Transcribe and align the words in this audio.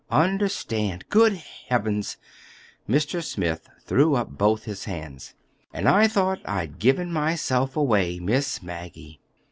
"Understand! 0.09 1.05
Good 1.09 1.33
Heavens!" 1.67 2.17
Mr. 2.89 3.23
Smith 3.23 3.69
threw 3.83 4.15
up 4.15 4.35
both 4.35 4.63
his 4.63 4.85
hands. 4.85 5.35
"And 5.75 5.87
I 5.87 6.07
thought 6.07 6.39
I'd 6.43 6.79
given 6.79 7.13
myself 7.13 7.75
away! 7.77 8.19
Miss 8.19 8.63
Maggie." 8.63 9.19